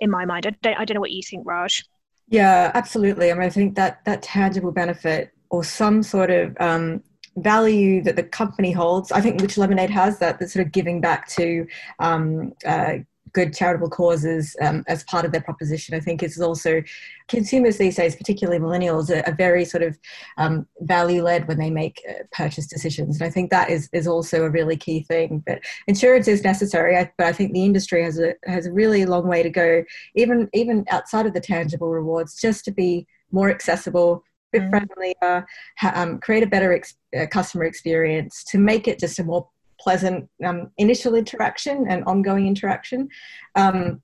[0.00, 1.84] in my mind i don't, I don't know what you think raj
[2.28, 7.02] yeah absolutely i mean i think that that tangible benefit or some sort of um,
[7.36, 9.12] value that the company holds.
[9.12, 11.66] I think which Lemonade has that, that sort of giving back to
[11.98, 12.98] um, uh,
[13.32, 15.94] good charitable causes um, as part of their proposition.
[15.94, 16.82] I think is also
[17.28, 19.98] consumers these days, particularly millennials, are, are very sort of
[20.36, 24.06] um, value led when they make uh, purchase decisions, and I think that is is
[24.06, 25.42] also a really key thing.
[25.46, 29.04] But insurance is necessary, I, but I think the industry has a has a really
[29.06, 33.50] long way to go, even even outside of the tangible rewards, just to be more
[33.50, 34.24] accessible.
[34.52, 34.70] Bit mm.
[34.70, 35.46] friendlier,
[35.94, 39.48] um, create a better ex- uh, customer experience to make it just a more
[39.80, 43.08] pleasant um, initial interaction and ongoing interaction.
[43.56, 44.02] Um,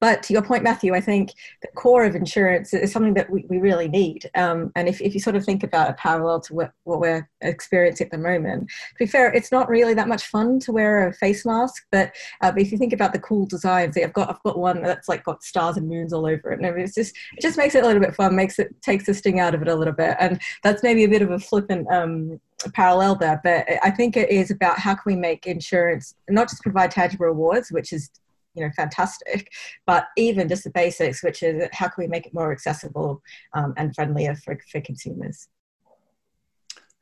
[0.00, 3.44] but to your point, Matthew, I think the core of insurance is something that we,
[3.48, 4.30] we really need.
[4.34, 7.28] Um, and if, if you sort of think about a parallel to what, what we're
[7.40, 11.08] experiencing at the moment, to be fair, it's not really that much fun to wear
[11.08, 11.84] a face mask.
[11.90, 14.82] But, uh, but if you think about the cool designs, I've got I've got one
[14.82, 17.74] that's like got stars and moons all over it, and it's just it just makes
[17.74, 19.92] it a little bit fun, makes it takes the sting out of it a little
[19.92, 20.16] bit.
[20.20, 22.40] And that's maybe a bit of a flippant um,
[22.74, 26.62] parallel there, but I think it is about how can we make insurance not just
[26.62, 28.10] provide tangible rewards, which is
[28.54, 29.50] you know fantastic,
[29.86, 33.22] but even just the basics, which is how can we make it more accessible
[33.54, 35.48] um, and friendlier for, for consumers.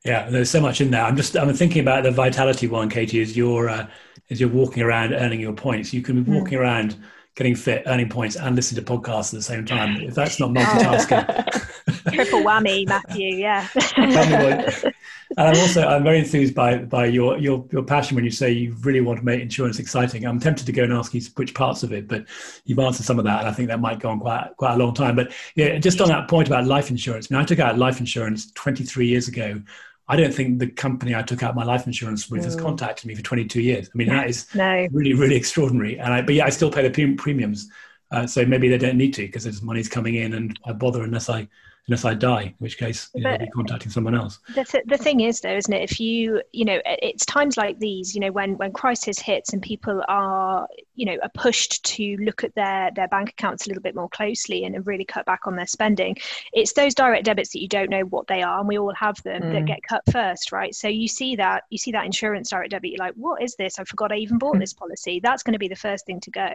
[0.05, 1.03] Yeah, there's so much in there.
[1.03, 3.21] I'm just I'm thinking about the vitality one, Katie.
[3.21, 3.87] As you're uh,
[4.29, 6.61] as you're walking around earning your points, you can be walking mm.
[6.61, 6.95] around
[7.35, 9.97] getting fit, earning points, and listening to podcasts at the same time.
[10.01, 11.71] If that's not multitasking,
[12.11, 13.35] triple whammy, Matthew.
[13.35, 13.67] Yeah.
[15.37, 18.51] and I'm also I'm very enthused by by your your your passion when you say
[18.51, 20.25] you really want to make insurance exciting.
[20.25, 22.25] I'm tempted to go and ask you which parts of it, but
[22.65, 24.77] you've answered some of that, and I think that might go on quite quite a
[24.77, 25.15] long time.
[25.15, 27.27] But yeah, just on that point about life insurance.
[27.29, 29.61] I mean, I took out life insurance 23 years ago.
[30.07, 32.45] I don't think the company I took out my life insurance with mm.
[32.45, 33.89] has contacted me for 22 years.
[33.93, 34.87] I mean, that is no.
[34.91, 35.99] really, really extraordinary.
[35.99, 37.69] And I, but yeah, I still pay the premiums.
[38.11, 41.03] Uh, so maybe they don't need to because there's money's coming in, and I bother
[41.03, 41.47] unless I
[41.89, 44.39] unless I die, in which case you know, I'll be contacting someone else.
[44.53, 45.81] The, th- the thing is, though, isn't it?
[45.89, 49.61] If you, you know, it's times like these, you know, when when crisis hits and
[49.61, 53.81] people are, you know, are pushed to look at their their bank accounts a little
[53.81, 56.15] bit more closely and, really cut back on their spending.
[56.53, 59.21] It's those direct debits that you don't know what they are, and we all have
[59.23, 59.51] them mm.
[59.51, 60.73] that get cut first, right?
[60.73, 63.77] So you see that you see that insurance direct debit, you're like, what is this?
[63.77, 64.59] I forgot I even bought mm.
[64.59, 65.19] this policy.
[65.21, 66.49] That's going to be the first thing to go,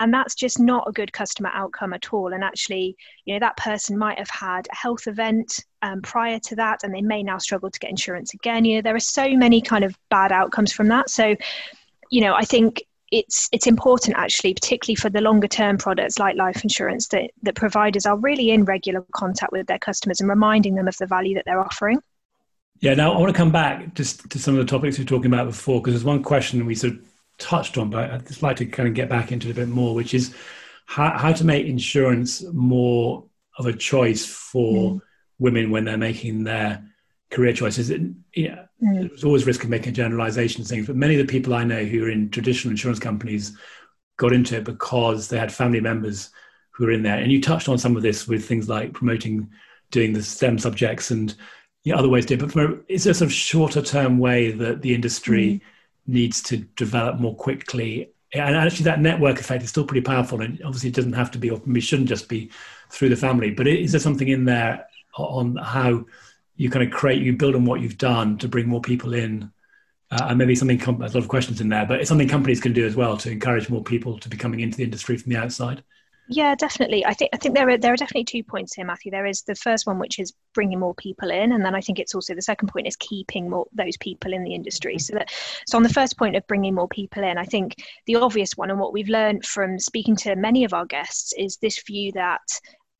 [0.00, 2.32] and that's just not a good customer outcome at all.
[2.32, 6.38] And actually, you know, that person might have had had a health event um, prior
[6.40, 8.64] to that and they may now struggle to get insurance again.
[8.64, 11.10] You know there are so many kind of bad outcomes from that.
[11.10, 11.36] So
[12.14, 16.36] you know i think it's it's important actually particularly for the longer term products like
[16.36, 20.74] life insurance that that providers are really in regular contact with their customers and reminding
[20.74, 21.98] them of the value that they're offering.
[22.80, 25.08] Yeah now i want to come back just to some of the topics we were
[25.08, 27.00] talking about before because there's one question we sort of
[27.38, 29.68] touched on but i'd just like to kind of get back into it a bit
[29.68, 30.34] more which is
[30.86, 33.24] how, how to make insurance more
[33.58, 35.00] of a choice for mm.
[35.38, 36.84] women when they're making their
[37.30, 37.90] career choices.
[37.90, 38.02] It,
[38.34, 39.08] yeah, mm.
[39.08, 42.04] there's always risk of making generalizations things, but many of the people I know who
[42.04, 43.56] are in traditional insurance companies
[44.16, 46.30] got into it because they had family members
[46.70, 47.18] who were in there.
[47.18, 49.50] And you touched on some of this with things like promoting
[49.90, 51.34] doing the STEM subjects and
[51.84, 52.54] you know, other ways to do it.
[52.54, 55.60] But is there a sort of shorter term way that the industry mm.
[56.06, 58.10] needs to develop more quickly?
[58.32, 60.40] And actually, that network effect is still pretty powerful.
[60.40, 62.50] And obviously, it doesn't have to be, or maybe shouldn't just be
[62.90, 63.50] through the family.
[63.50, 66.06] But is there something in there on how
[66.56, 69.50] you kind of create, you build on what you've done to bring more people in?
[70.10, 72.60] Uh, and maybe something, com- a lot of questions in there, but it's something companies
[72.60, 75.32] can do as well to encourage more people to be coming into the industry from
[75.32, 75.82] the outside.
[76.26, 77.04] Yeah, definitely.
[77.04, 79.10] I think I think there are there are definitely two points here, Matthew.
[79.10, 81.98] There is the first one, which is bringing more people in, and then I think
[81.98, 84.98] it's also the second point is keeping more those people in the industry.
[84.98, 85.30] So that
[85.66, 87.74] so on the first point of bringing more people in, I think
[88.06, 91.58] the obvious one and what we've learned from speaking to many of our guests is
[91.58, 92.40] this view that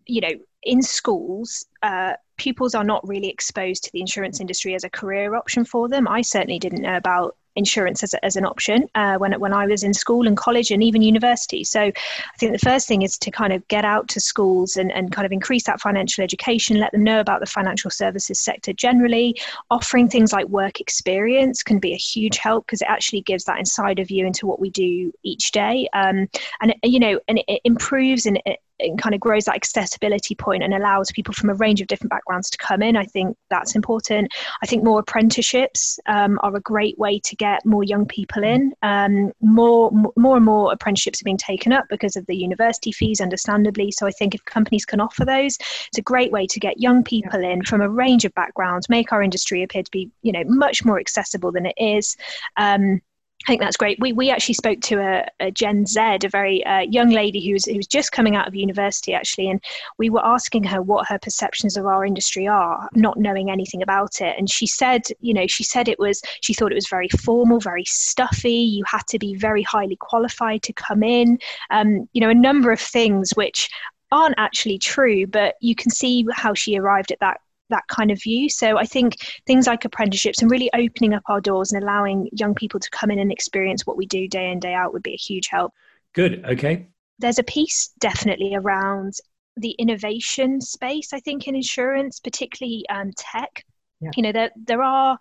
[0.06, 0.32] you know,
[0.62, 5.34] in schools, uh, pupils are not really exposed to the insurance industry as a career
[5.34, 6.06] option for them.
[6.08, 9.82] I certainly didn't know about insurance as, as an option uh, when, when I was
[9.82, 11.64] in school and college and even university.
[11.64, 14.90] So I think the first thing is to kind of get out to schools and,
[14.92, 18.72] and kind of increase that financial education, let them know about the financial services sector
[18.72, 19.36] generally.
[19.70, 23.58] Offering things like work experience can be a huge help because it actually gives that
[23.58, 25.88] insider view into what we do each day.
[25.92, 26.28] Um,
[26.60, 30.62] and, you know, and it, improves and it, it kind of grows that accessibility point
[30.62, 32.96] and allows people from a range of different backgrounds to come in.
[32.96, 34.32] I think that's important.
[34.62, 38.72] I think more apprenticeships um, are a great way to get more young people in.
[38.82, 43.20] Um, more, more and more apprenticeships are being taken up because of the university fees,
[43.20, 43.92] understandably.
[43.92, 45.56] So I think if companies can offer those,
[45.88, 49.12] it's a great way to get young people in from a range of backgrounds, make
[49.12, 52.16] our industry appear to be, you know, much more accessible than it is.
[52.56, 53.00] Um,
[53.44, 53.98] I think that's great.
[54.00, 57.52] We, we actually spoke to a, a Gen Z, a very uh, young lady who
[57.52, 59.62] was, who was just coming out of university, actually, and
[59.98, 64.22] we were asking her what her perceptions of our industry are, not knowing anything about
[64.22, 64.34] it.
[64.38, 67.60] And she said, you know, she said it was, she thought it was very formal,
[67.60, 68.50] very stuffy.
[68.50, 71.38] You had to be very highly qualified to come in.
[71.70, 73.68] Um, you know, a number of things which
[74.10, 77.40] aren't actually true, but you can see how she arrived at that
[77.74, 78.48] that kind of view.
[78.48, 82.54] So I think things like apprenticeships and really opening up our doors and allowing young
[82.54, 85.14] people to come in and experience what we do day in, day out would be
[85.14, 85.72] a huge help.
[86.14, 86.44] Good.
[86.44, 86.86] Okay.
[87.18, 89.14] There's a piece definitely around
[89.56, 93.64] the innovation space, I think, in insurance, particularly um, tech.
[94.00, 94.10] Yeah.
[94.16, 95.18] You know, there, there are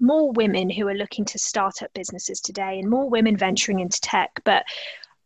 [0.00, 4.00] more women who are looking to start up businesses today and more women venturing into
[4.00, 4.30] tech.
[4.44, 4.64] But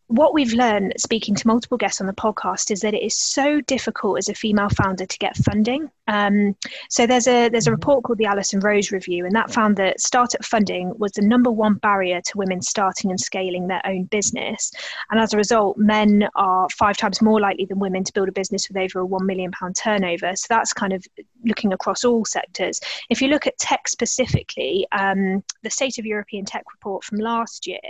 [0.09, 3.61] what we've learned speaking to multiple guests on the podcast is that it is so
[3.63, 5.91] difficult as a female founder to get funding.
[6.09, 6.57] Um,
[6.91, 7.75] so there's a there's a mm-hmm.
[7.75, 11.51] report called the Alison Rose Review, and that found that startup funding was the number
[11.51, 14.73] one barrier to women starting and scaling their own business.
[15.11, 18.33] And as a result, men are five times more likely than women to build a
[18.33, 20.35] business with over a one million pound turnover.
[20.35, 21.07] So that's kind of
[21.45, 22.81] looking across all sectors.
[23.09, 27.67] If you look at tech specifically, um, the State of European Tech report from last
[27.67, 27.81] year,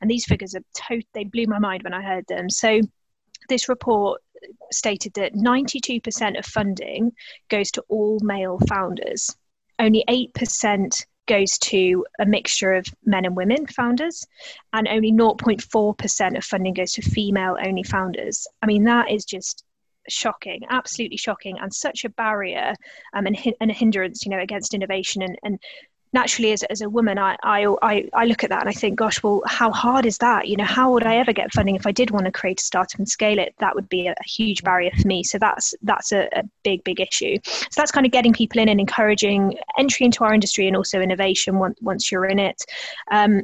[0.00, 2.48] and these figures are to- they blew my mind when I heard them.
[2.48, 2.80] So
[3.48, 4.22] this report
[4.72, 7.12] stated that 92% of funding
[7.48, 9.36] goes to all male founders.
[9.78, 14.26] Only 8% goes to a mixture of men and women founders,
[14.72, 18.46] and only 0.4% of funding goes to female only founders.
[18.62, 19.64] I mean, that is just
[20.08, 22.74] shocking, absolutely shocking, and such a barrier
[23.14, 25.58] um, and, and a hindrance, you know, against innovation and, and
[26.12, 29.22] naturally as, as a woman I, I i look at that and i think gosh
[29.22, 30.48] well how hard is that?
[30.48, 31.76] You know how would i ever get funding?
[31.76, 34.12] If i did want to create a startup and scale it that would be a,
[34.12, 35.22] a huge barrier for me.
[35.22, 37.38] So that's that's a, a, big big issue.
[37.44, 41.00] So that's kind of getting people in and encouraging entry into our industry and also
[41.00, 42.62] innovation once, once you're in it.
[43.10, 43.42] Um,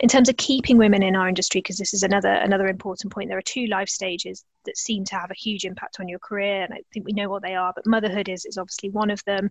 [0.00, 3.30] in terms of keeping women in our industry because this is another another important point
[3.30, 6.62] there are two life stages that seem to have a huge impact on your career
[6.62, 9.24] and i think we know what they are but motherhood is, is obviously one of
[9.24, 9.48] them.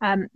[0.00, 0.28] Um,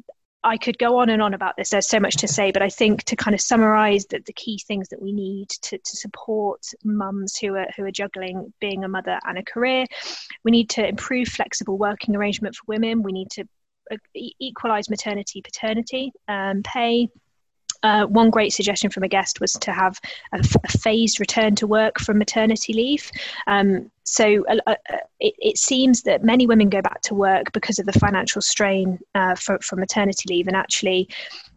[0.45, 1.71] I could go on and on about this.
[1.71, 4.61] There's so much to say, but I think to kind of summarize the, the key
[4.67, 8.89] things that we need to, to support mums who are who are juggling being a
[8.89, 9.87] mother and a career,
[10.45, 13.03] we need to improve flexible working arrangement for women.
[13.03, 13.45] We need to
[13.91, 17.09] uh, equalize maternity paternity um, pay
[17.87, 20.01] uh, one great suggestion from a guest was to have
[20.33, 23.13] a, phased return to work from maternity leave.
[23.47, 24.75] Um, so uh,
[25.21, 28.99] it, it, seems that many women go back to work because of the financial strain
[29.15, 31.09] uh, for, from maternity leave, and actually,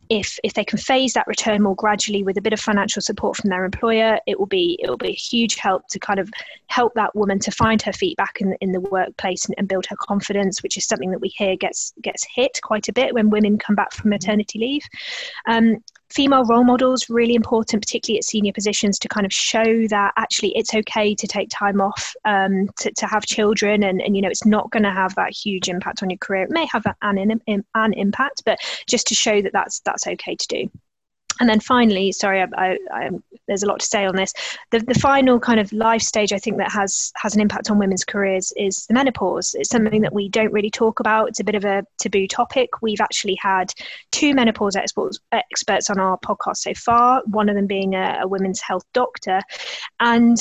[0.09, 3.35] if if they can phase that return more gradually with a bit of financial support
[3.37, 6.29] from their employer, it will be it will be a huge help to kind of
[6.67, 9.85] help that woman to find her feet back in in the workplace and, and build
[9.87, 13.29] her confidence, which is something that we hear gets gets hit quite a bit when
[13.31, 14.85] women come back from maternity leave.
[15.47, 20.11] Um, female role models really important particularly at senior positions to kind of show that
[20.17, 24.21] actually it's okay to take time off um, to, to have children and, and you
[24.21, 26.43] know it's not going to have that huge impact on your career.
[26.43, 30.47] It may have an, an impact but just to show that that's that's okay to
[30.47, 30.69] do
[31.39, 33.09] and then finally, sorry, I, I, I,
[33.47, 34.33] there's a lot to say on this.
[34.71, 37.79] The, the final kind of life stage I think that has has an impact on
[37.79, 39.55] women's careers is the menopause.
[39.57, 41.29] It's something that we don't really talk about.
[41.29, 42.81] It's a bit of a taboo topic.
[42.81, 43.73] We've actually had
[44.11, 47.21] two menopause experts, experts on our podcast so far.
[47.25, 49.41] One of them being a, a women's health doctor,
[49.99, 50.39] and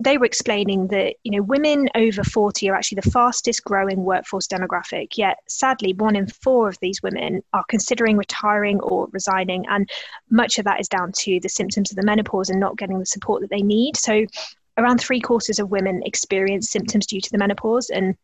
[0.00, 4.48] they were explaining that you know women over 40 are actually the fastest growing workforce
[4.48, 9.88] demographic yet sadly one in four of these women are considering retiring or resigning and
[10.30, 13.06] much of that is down to the symptoms of the menopause and not getting the
[13.06, 14.24] support that they need so
[14.78, 18.16] around three quarters of women experience symptoms due to the menopause and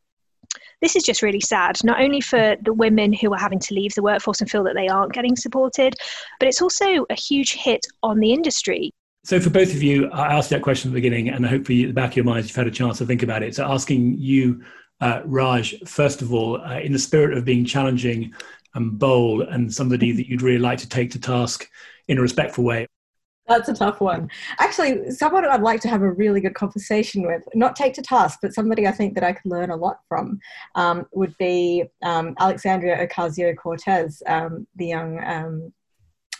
[0.81, 3.95] this is just really sad, not only for the women who are having to leave
[3.95, 5.95] the workforce and feel that they aren't getting supported,
[6.39, 8.93] but it's also a huge hit on the industry.
[9.27, 11.89] So, for both of you, I asked that question at the beginning, and hopefully, at
[11.89, 13.57] the back of your minds, you've had a chance to think about it.
[13.57, 14.63] So, asking you,
[15.01, 18.33] uh, Raj, first of all, uh, in the spirit of being challenging
[18.77, 21.69] and bold, and somebody that you'd really like to take to task
[22.07, 22.87] in a respectful way.
[23.49, 24.31] That's a tough one.
[24.61, 28.39] Actually, someone I'd like to have a really good conversation with, not take to task,
[28.41, 30.39] but somebody I think that I could learn a lot from,
[30.77, 35.73] um, would be um, Alexandria Ocasio Cortez, um, the young um,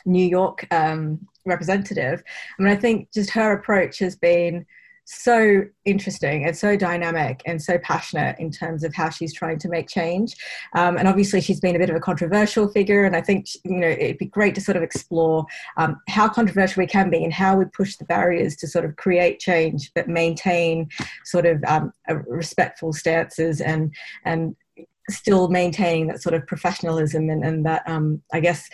[0.05, 2.23] New York um, representative.
[2.59, 4.67] I mean, I think just her approach has been
[5.07, 9.69] so interesting and so dynamic and so passionate in terms of how she's trying to
[9.69, 10.35] make change.
[10.75, 13.05] Um, and obviously, she's been a bit of a controversial figure.
[13.05, 16.81] And I think you know it'd be great to sort of explore um, how controversial
[16.81, 20.09] we can be and how we push the barriers to sort of create change, but
[20.09, 20.89] maintain
[21.25, 21.93] sort of um,
[22.27, 23.95] respectful stances and
[24.25, 24.57] and
[25.09, 28.69] still maintaining that sort of professionalism and, and that um, I guess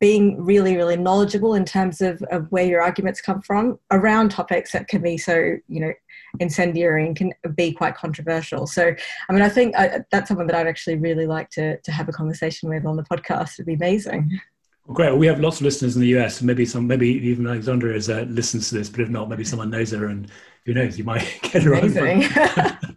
[0.00, 4.72] being really, really knowledgeable in terms of, of where your arguments come from around topics
[4.72, 5.92] that can be so, you know,
[6.38, 8.66] incendiary and can be quite controversial.
[8.66, 8.94] So,
[9.28, 11.92] I mean, I think I, uh, that's someone that I'd actually really like to, to
[11.92, 13.54] have a conversation with on the podcast.
[13.54, 14.40] It'd be amazing.
[14.86, 15.10] Well, great.
[15.10, 16.40] Well, we have lots of listeners in the US.
[16.40, 19.70] Maybe some, maybe even Alexandra is uh, listens to this, but if not, maybe someone
[19.70, 20.28] knows her, and
[20.64, 22.24] who knows, you might get her Amazing.
[22.24, 22.96] on.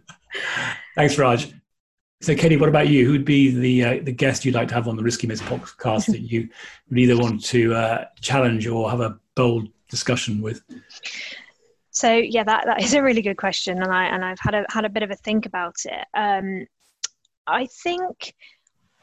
[0.96, 1.52] Thanks, Raj.
[2.24, 3.04] So, Katie, what about you?
[3.04, 5.42] Who would be the uh, the guest you'd like to have on the Risky Mix
[5.42, 6.48] podcast that you
[6.88, 10.62] would either want to uh, challenge or have a bold discussion with?
[11.90, 14.64] So yeah, that, that is a really good question, and I and I've had a
[14.70, 16.06] had a bit of a think about it.
[16.14, 16.66] Um,
[17.46, 18.34] I think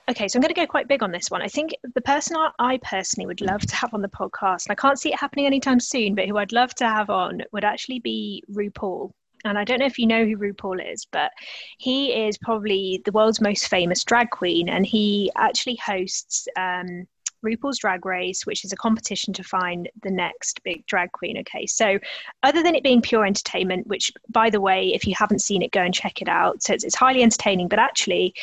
[0.09, 1.43] okay, so I'm going to go quite big on this one.
[1.43, 4.81] I think the person I personally would love to have on the podcast, and I
[4.81, 7.99] can't see it happening anytime soon, but who I'd love to have on would actually
[7.99, 9.11] be RuPaul
[9.45, 11.31] and I don't know if you know who RuPaul is, but
[11.77, 17.07] he is probably the world's most famous drag queen, and he actually hosts um,
[17.43, 21.37] RuPaul's Drag Race, which is a competition to find the next big drag queen.
[21.39, 21.99] Okay, so
[22.43, 25.71] other than it being pure entertainment, which by the way, if you haven't seen it,
[25.71, 26.61] go and check it out.
[26.63, 28.33] So it's, it's highly entertaining, but actually,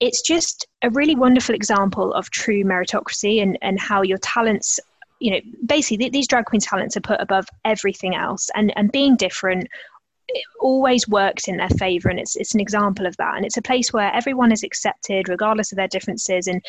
[0.00, 4.80] it's just a really wonderful example of true meritocracy and, and how your talents
[5.20, 9.16] you know basically these drag queen talents are put above everything else and and being
[9.16, 9.68] different
[10.34, 13.36] it always works in their favor and it's it's an example of that.
[13.36, 16.64] And it's a place where everyone is accepted regardless of their differences and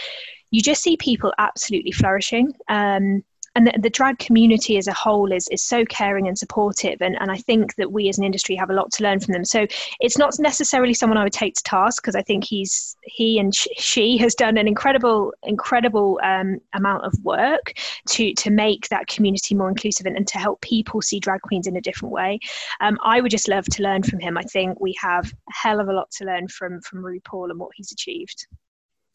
[0.51, 2.53] you just see people absolutely flourishing.
[2.67, 3.23] Um,
[3.55, 7.01] and the, the, drag community as a whole is is so caring and supportive.
[7.01, 9.33] And, and I think that we as an industry have a lot to learn from
[9.33, 9.43] them.
[9.43, 9.67] So
[9.99, 13.53] it's not necessarily someone I would take to task because I think he's he and
[13.53, 17.73] sh- she has done an incredible incredible um, amount of work
[18.09, 21.67] to to make that community more inclusive and, and to help people see drag queens
[21.67, 22.39] in a different way.
[22.79, 24.37] Um, I would just love to learn from him.
[24.37, 27.59] I think we have a hell of a lot to learn from from RuPaul and
[27.59, 28.47] what he's achieved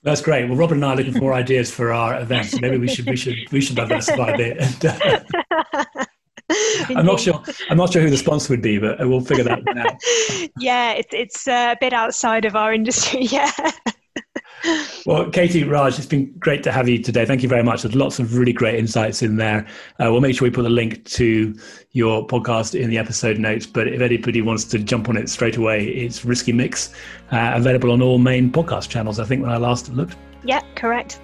[0.03, 0.49] that's great.
[0.49, 2.61] Well, Robin and I are looking for more ideas for our events.
[2.61, 4.85] Maybe we should we should we should diversify a bit.
[6.97, 7.43] I'm not sure.
[7.71, 10.51] I'm not sure who the sponsor would be, but we'll figure that out.
[10.61, 13.23] yeah, it's it's uh, a bit outside of our industry.
[13.31, 13.51] Yeah
[15.07, 17.25] well, Katie, Raj, it's been great to have you today.
[17.25, 17.83] Thank you very much.
[17.83, 19.67] There's lots of really great insights in there.
[20.01, 21.55] Uh, we'll make sure we put a link to
[21.93, 23.67] your podcast in the episode notes.
[23.67, 26.95] But if anybody wants to jump on it straight away, it's Risky Mix,
[27.33, 29.19] uh, available on all main podcast channels.
[29.21, 30.17] I think when I last looked.
[30.45, 31.21] Yeah, correct.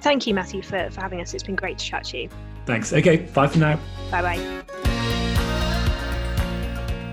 [0.00, 1.32] Thank you, Matthew, for, for having us.
[1.32, 2.28] It's been great to chat to you.
[2.66, 2.92] Thanks.
[2.92, 3.78] Okay, bye for now.
[4.10, 4.91] Bye bye.